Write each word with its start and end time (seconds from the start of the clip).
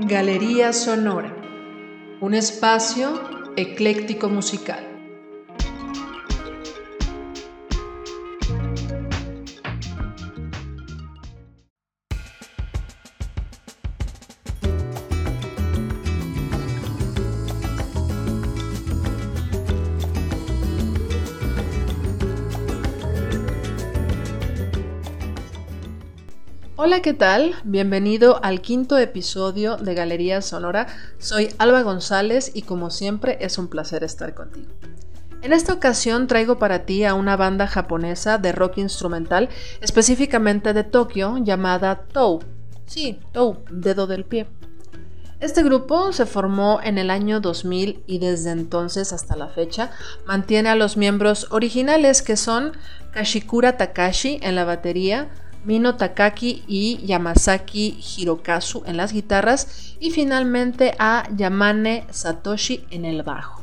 Galería 0.00 0.72
Sonora, 0.72 1.32
un 2.20 2.34
espacio 2.34 3.52
ecléctico 3.56 4.28
musical. 4.28 4.93
Hola, 26.76 27.02
¿qué 27.02 27.14
tal? 27.14 27.54
Bienvenido 27.62 28.40
al 28.42 28.60
quinto 28.60 28.98
episodio 28.98 29.76
de 29.76 29.94
Galería 29.94 30.42
Sonora. 30.42 30.88
Soy 31.18 31.50
Alba 31.58 31.82
González 31.82 32.50
y 32.52 32.62
como 32.62 32.90
siempre 32.90 33.38
es 33.40 33.58
un 33.58 33.68
placer 33.68 34.02
estar 34.02 34.34
contigo. 34.34 34.72
En 35.42 35.52
esta 35.52 35.72
ocasión 35.72 36.26
traigo 36.26 36.58
para 36.58 36.84
ti 36.84 37.04
a 37.04 37.14
una 37.14 37.36
banda 37.36 37.68
japonesa 37.68 38.38
de 38.38 38.50
rock 38.50 38.78
instrumental, 38.78 39.50
específicamente 39.80 40.72
de 40.72 40.82
Tokio, 40.82 41.38
llamada 41.38 42.06
Tou. 42.12 42.40
Sí, 42.86 43.20
Tou, 43.30 43.58
dedo 43.70 44.08
del 44.08 44.24
pie. 44.24 44.48
Este 45.38 45.62
grupo 45.62 46.12
se 46.12 46.26
formó 46.26 46.80
en 46.82 46.98
el 46.98 47.08
año 47.08 47.38
2000 47.38 48.02
y 48.08 48.18
desde 48.18 48.50
entonces 48.50 49.12
hasta 49.12 49.36
la 49.36 49.46
fecha 49.46 49.92
mantiene 50.26 50.70
a 50.70 50.74
los 50.74 50.96
miembros 50.96 51.46
originales 51.52 52.20
que 52.20 52.36
son 52.36 52.72
Kashikura 53.12 53.76
Takashi 53.76 54.40
en 54.42 54.56
la 54.56 54.64
batería, 54.64 55.30
Mino 55.64 55.96
Takaki 55.96 56.64
y 56.66 57.04
Yamasaki 57.06 57.98
Hirokazu 58.00 58.82
en 58.86 58.96
las 58.96 59.12
guitarras 59.12 59.96
y 60.00 60.10
finalmente 60.10 60.94
a 60.98 61.28
Yamane 61.34 62.06
Satoshi 62.10 62.84
en 62.90 63.04
el 63.04 63.22
bajo. 63.22 63.62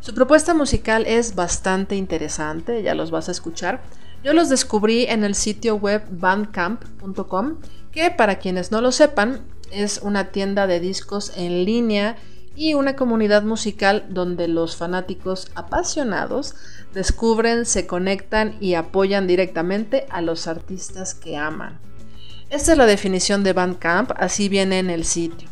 Su 0.00 0.14
propuesta 0.14 0.54
musical 0.54 1.04
es 1.06 1.34
bastante 1.34 1.96
interesante, 1.96 2.82
ya 2.82 2.94
los 2.94 3.10
vas 3.10 3.28
a 3.28 3.32
escuchar. 3.32 3.82
Yo 4.22 4.32
los 4.32 4.48
descubrí 4.48 5.04
en 5.06 5.24
el 5.24 5.34
sitio 5.34 5.76
web 5.76 6.04
bandcamp.com, 6.10 7.56
que 7.90 8.10
para 8.10 8.38
quienes 8.38 8.70
no 8.70 8.80
lo 8.80 8.92
sepan, 8.92 9.40
es 9.72 9.98
una 10.02 10.30
tienda 10.30 10.66
de 10.66 10.80
discos 10.80 11.32
en 11.36 11.64
línea 11.64 12.16
y 12.56 12.74
una 12.74 12.96
comunidad 12.96 13.42
musical 13.42 14.06
donde 14.08 14.48
los 14.48 14.76
fanáticos 14.76 15.50
apasionados 15.54 16.54
descubren, 16.94 17.66
se 17.66 17.86
conectan 17.86 18.56
y 18.60 18.74
apoyan 18.74 19.26
directamente 19.26 20.06
a 20.10 20.22
los 20.22 20.48
artistas 20.48 21.14
que 21.14 21.36
aman. 21.36 21.78
Esta 22.48 22.72
es 22.72 22.78
la 22.78 22.86
definición 22.86 23.44
de 23.44 23.52
Bandcamp, 23.52 24.12
así 24.16 24.48
viene 24.48 24.78
en 24.78 24.90
el 24.90 25.04
sitio. 25.04 25.48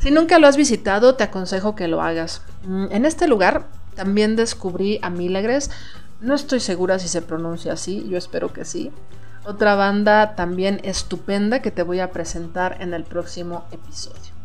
Si 0.00 0.10
nunca 0.10 0.40
lo 0.40 0.48
has 0.48 0.56
visitado, 0.56 1.14
te 1.14 1.22
aconsejo 1.22 1.76
que 1.76 1.86
lo 1.86 2.02
hagas. 2.02 2.42
Mm, 2.64 2.86
en 2.90 3.04
este 3.06 3.28
lugar 3.28 3.68
también 3.94 4.34
descubrí 4.34 4.98
a 5.00 5.10
Milagres, 5.10 5.70
no 6.20 6.34
estoy 6.34 6.58
segura 6.58 6.98
si 6.98 7.06
se 7.06 7.22
pronuncia 7.22 7.74
así, 7.74 8.04
yo 8.08 8.18
espero 8.18 8.52
que 8.52 8.64
sí. 8.64 8.90
Otra 9.44 9.76
banda 9.76 10.34
también 10.34 10.80
estupenda 10.82 11.62
que 11.62 11.70
te 11.70 11.84
voy 11.84 12.00
a 12.00 12.10
presentar 12.10 12.78
en 12.80 12.94
el 12.94 13.04
próximo 13.04 13.64
episodio. 13.70 14.41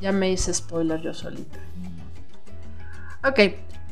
Ya 0.00 0.12
me 0.12 0.30
hice 0.30 0.52
spoiler 0.52 1.00
yo 1.00 1.14
solita. 1.14 1.58
Ok, 3.26 3.40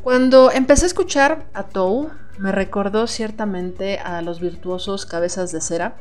cuando 0.02 0.50
empecé 0.50 0.84
a 0.84 0.88
escuchar 0.88 1.46
a 1.54 1.64
Tou, 1.64 2.10
me 2.38 2.52
recordó 2.52 3.06
ciertamente 3.06 3.98
a 3.98 4.22
los 4.22 4.40
virtuosos 4.40 5.06
Cabezas 5.06 5.50
de 5.50 5.60
Cera, 5.60 5.96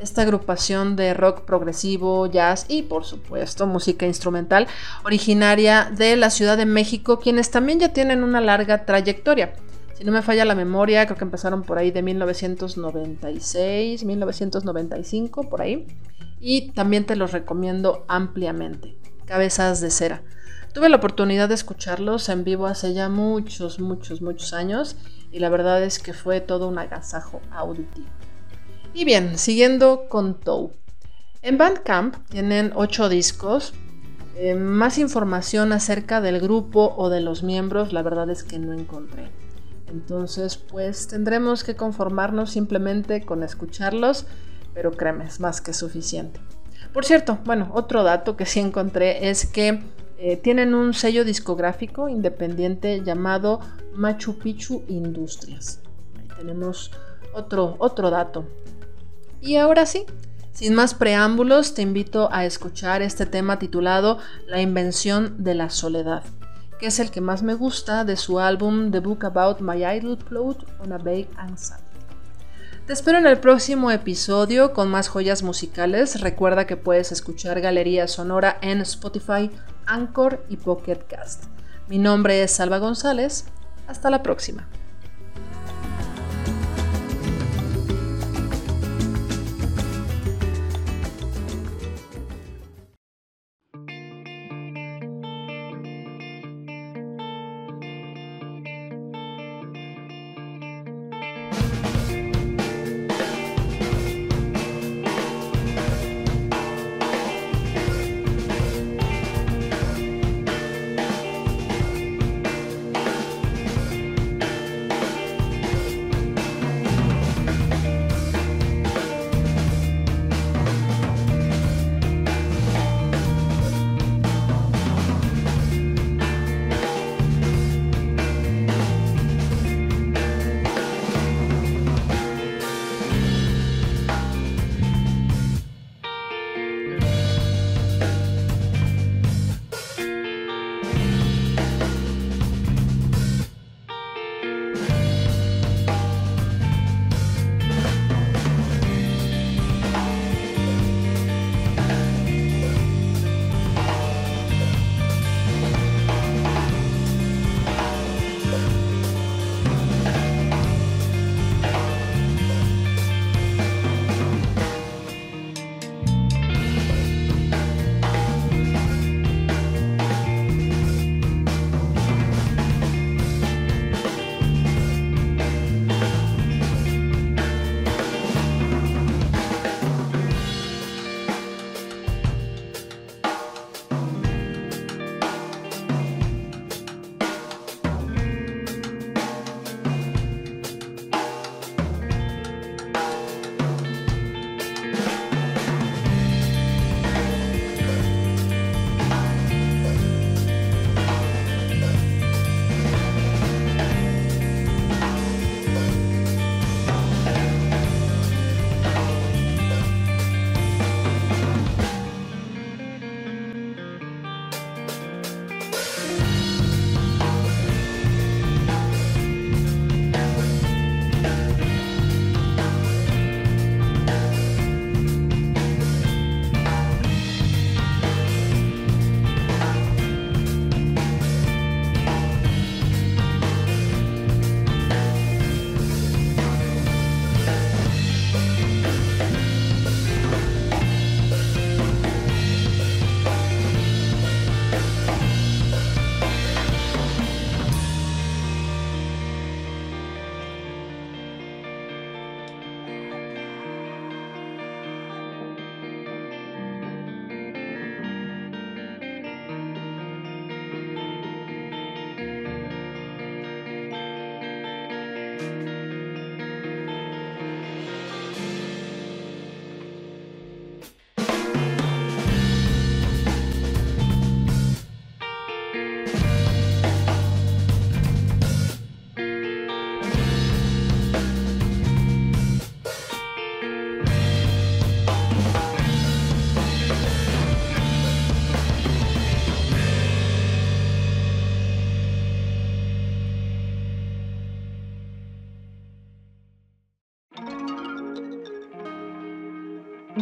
esta 0.00 0.22
agrupación 0.22 0.96
de 0.96 1.14
rock 1.14 1.42
progresivo, 1.42 2.26
jazz 2.26 2.66
y 2.68 2.82
por 2.82 3.04
supuesto 3.04 3.66
música 3.66 4.06
instrumental 4.06 4.66
originaria 5.04 5.90
de 5.96 6.16
la 6.16 6.30
Ciudad 6.30 6.56
de 6.56 6.66
México, 6.66 7.18
quienes 7.18 7.50
también 7.50 7.80
ya 7.80 7.92
tienen 7.92 8.22
una 8.22 8.40
larga 8.40 8.84
trayectoria. 8.84 9.54
Si 9.94 10.04
no 10.04 10.12
me 10.12 10.22
falla 10.22 10.44
la 10.44 10.54
memoria, 10.54 11.04
creo 11.06 11.18
que 11.18 11.24
empezaron 11.24 11.64
por 11.64 11.78
ahí 11.78 11.90
de 11.90 12.02
1996, 12.02 14.04
1995, 14.04 15.48
por 15.48 15.60
ahí. 15.60 15.88
Y 16.38 16.70
también 16.70 17.04
te 17.04 17.16
los 17.16 17.32
recomiendo 17.32 18.04
ampliamente. 18.06 18.96
Cabezas 19.28 19.82
de 19.82 19.90
Cera. 19.90 20.22
Tuve 20.72 20.88
la 20.88 20.96
oportunidad 20.96 21.48
de 21.48 21.54
escucharlos 21.54 22.30
en 22.30 22.44
vivo 22.44 22.66
hace 22.66 22.94
ya 22.94 23.10
muchos, 23.10 23.78
muchos, 23.78 24.22
muchos 24.22 24.54
años 24.54 24.96
y 25.30 25.38
la 25.38 25.50
verdad 25.50 25.82
es 25.82 25.98
que 25.98 26.14
fue 26.14 26.40
todo 26.40 26.66
un 26.66 26.78
agasajo 26.78 27.42
auditivo. 27.50 28.08
Y 28.94 29.04
bien, 29.04 29.36
siguiendo 29.36 30.08
con 30.08 30.40
Tou. 30.40 30.72
En 31.42 31.58
Bandcamp 31.58 32.16
tienen 32.30 32.72
ocho 32.74 33.10
discos. 33.10 33.74
Eh, 34.34 34.54
más 34.54 34.96
información 34.98 35.72
acerca 35.72 36.20
del 36.22 36.40
grupo 36.40 36.94
o 36.96 37.10
de 37.10 37.20
los 37.20 37.42
miembros, 37.42 37.92
la 37.92 38.02
verdad 38.02 38.30
es 38.30 38.42
que 38.44 38.58
no 38.58 38.72
encontré. 38.72 39.30
Entonces, 39.88 40.56
pues 40.56 41.06
tendremos 41.06 41.64
que 41.64 41.76
conformarnos 41.76 42.50
simplemente 42.50 43.26
con 43.26 43.42
escucharlos, 43.42 44.26
pero 44.74 44.92
créeme, 44.92 45.26
es 45.26 45.38
más 45.40 45.60
que 45.60 45.74
suficiente. 45.74 46.40
Por 46.92 47.04
cierto, 47.04 47.38
bueno, 47.44 47.70
otro 47.74 48.02
dato 48.02 48.36
que 48.36 48.46
sí 48.46 48.60
encontré 48.60 49.28
es 49.28 49.46
que 49.46 49.80
eh, 50.18 50.36
tienen 50.36 50.74
un 50.74 50.94
sello 50.94 51.24
discográfico 51.24 52.08
independiente 52.08 53.02
llamado 53.04 53.60
Machu 53.94 54.38
Picchu 54.38 54.82
Industrias. 54.88 55.80
Ahí 56.18 56.28
tenemos 56.36 56.90
otro, 57.34 57.76
otro 57.78 58.10
dato. 58.10 58.44
Y 59.40 59.56
ahora 59.56 59.86
sí, 59.86 60.06
sin 60.52 60.74
más 60.74 60.94
preámbulos, 60.94 61.74
te 61.74 61.82
invito 61.82 62.28
a 62.32 62.44
escuchar 62.44 63.00
este 63.02 63.26
tema 63.26 63.60
titulado 63.60 64.18
La 64.46 64.60
invención 64.60 65.44
de 65.44 65.54
la 65.54 65.70
soledad, 65.70 66.24
que 66.80 66.86
es 66.86 66.98
el 66.98 67.12
que 67.12 67.20
más 67.20 67.44
me 67.44 67.54
gusta 67.54 68.04
de 68.04 68.16
su 68.16 68.40
álbum 68.40 68.90
The 68.90 68.98
Book 68.98 69.24
About 69.24 69.60
My 69.60 69.84
Idle 69.84 70.16
Plot 70.16 70.66
on 70.80 70.92
a 70.92 70.98
Bake 70.98 71.30
and 71.36 71.56
te 72.88 72.94
espero 72.94 73.18
en 73.18 73.26
el 73.26 73.36
próximo 73.36 73.90
episodio 73.90 74.72
con 74.72 74.88
más 74.88 75.08
joyas 75.08 75.42
musicales. 75.42 76.22
Recuerda 76.22 76.66
que 76.66 76.78
puedes 76.78 77.12
escuchar 77.12 77.60
Galería 77.60 78.08
Sonora 78.08 78.56
en 78.62 78.80
Spotify, 78.80 79.50
Anchor 79.84 80.42
y 80.48 80.56
Pocket 80.56 81.00
Cast. 81.06 81.44
Mi 81.88 81.98
nombre 81.98 82.42
es 82.42 82.50
Salva 82.50 82.78
González. 82.78 83.44
Hasta 83.88 84.08
la 84.08 84.22
próxima. 84.22 84.66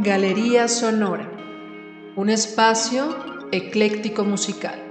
Galería 0.03 0.69
Sonora, 0.69 1.27
un 2.17 2.29
espacio 2.29 3.49
ecléctico 3.51 4.25
musical. 4.25 4.86